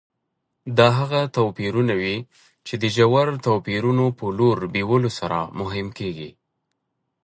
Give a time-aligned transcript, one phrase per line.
[0.77, 2.15] دا هغه توپیرونه وي
[2.67, 6.29] چې د ژورو توپیرونو په لور بیولو سره مهم کېږي.